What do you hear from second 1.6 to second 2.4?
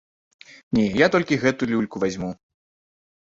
люльку вазьму.